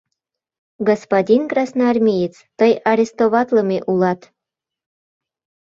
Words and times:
Господин 0.89 1.41
красноармеец, 1.51 2.35
тый 2.59 2.71
арестоватлыме 2.91 3.79
улат. 3.91 4.21